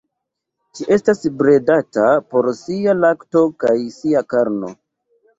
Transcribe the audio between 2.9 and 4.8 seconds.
lakto kaj sia karno.